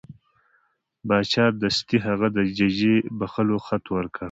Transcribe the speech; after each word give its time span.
باچا 1.07 1.45
دستي 1.61 1.97
هغه 2.07 2.27
د 2.35 2.37
ججې 2.57 2.95
بخښلو 3.17 3.57
خط 3.65 3.85
ورکړ. 3.95 4.19